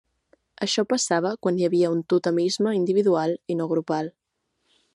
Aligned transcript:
Això 0.65 0.83
passava 0.93 1.33
quan 1.47 1.59
hi 1.61 1.67
havia 1.67 1.91
un 1.97 2.01
totemisme 2.13 2.73
individual 2.81 3.37
i 3.55 3.59
no 3.61 3.69
grupal. 3.75 4.11